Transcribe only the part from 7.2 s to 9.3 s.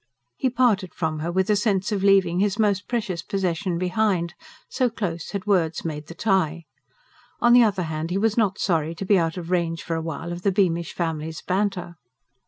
On the other hand, he was not sorry to be